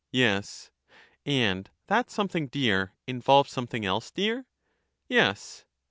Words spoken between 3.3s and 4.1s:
something else